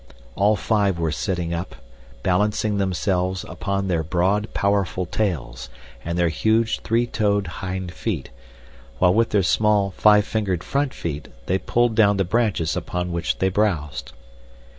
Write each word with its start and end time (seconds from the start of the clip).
All 0.33 0.55
five 0.55 0.97
were 0.97 1.11
sitting 1.11 1.53
up, 1.53 1.75
balancing 2.23 2.79
themselves 2.79 3.45
upon 3.47 3.87
their 3.87 4.01
broad, 4.01 4.51
powerful 4.51 5.05
tails 5.05 5.69
and 6.03 6.17
their 6.17 6.29
huge 6.29 6.79
three 6.79 7.05
toed 7.05 7.45
hind 7.45 7.91
feet, 7.93 8.31
while 8.97 9.13
with 9.13 9.29
their 9.29 9.43
small 9.43 9.91
five 9.91 10.25
fingered 10.25 10.63
front 10.63 10.95
feet 10.95 11.27
they 11.45 11.59
pulled 11.59 11.93
down 11.93 12.17
the 12.17 12.23
branches 12.25 12.75
upon 12.75 13.11
which 13.11 13.37
they 13.37 13.49
browsed. 13.49 14.11